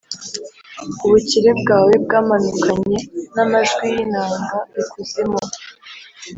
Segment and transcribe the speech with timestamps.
[1.05, 2.97] Ubukire bwawe bwamanukanye
[3.35, 5.41] n’amajwi y’inanga ikuzimu,